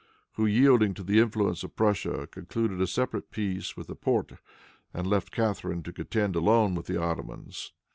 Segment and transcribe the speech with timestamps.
[0.33, 4.39] who, yielding to the influence of Prussia, concluded a separate peace with the Porte,
[4.95, 7.71] and left Catharine to contend alone with the Ottomans.